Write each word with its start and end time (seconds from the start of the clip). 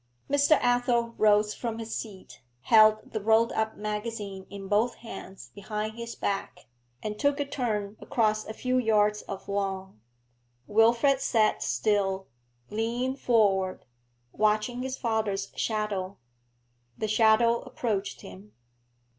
Mr. 0.27 0.57
Athel 0.63 1.09
rose 1.19 1.53
from 1.53 1.77
his 1.77 1.95
seat, 1.95 2.41
held 2.61 3.13
the 3.13 3.21
rolled 3.21 3.51
up 3.51 3.77
magazine 3.77 4.47
in 4.49 4.67
both 4.67 4.95
hands 4.95 5.51
behind 5.53 5.95
his 5.95 6.15
back, 6.15 6.65
and 7.03 7.19
took 7.19 7.39
a 7.39 7.45
turn 7.45 7.97
across 8.01 8.43
a 8.43 8.51
few 8.55 8.79
yards 8.79 9.21
of 9.21 9.47
lawn. 9.47 10.01
Wilfrid 10.65 11.21
sat 11.21 11.61
still, 11.61 12.25
leaning 12.71 13.15
forward, 13.15 13.85
watching 14.33 14.81
his 14.81 14.97
father's 14.97 15.51
shadow. 15.55 16.17
The 16.97 17.07
shadow 17.07 17.59
approached 17.61 18.21
him. 18.21 18.53